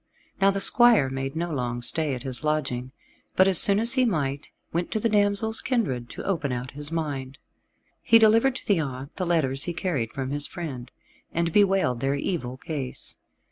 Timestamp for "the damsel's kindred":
4.99-6.09